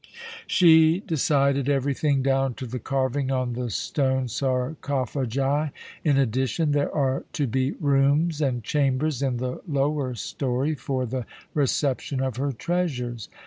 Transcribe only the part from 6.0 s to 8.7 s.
In addition, there are to be rooms and